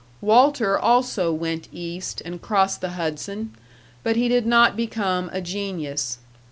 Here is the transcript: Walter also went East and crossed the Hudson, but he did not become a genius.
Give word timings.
Walter 0.19 0.79
also 0.79 1.31
went 1.31 1.67
East 1.71 2.23
and 2.25 2.41
crossed 2.41 2.81
the 2.81 2.93
Hudson, 2.97 3.53
but 4.01 4.15
he 4.15 4.27
did 4.27 4.47
not 4.47 4.75
become 4.75 5.29
a 5.31 5.41
genius. 5.41 6.17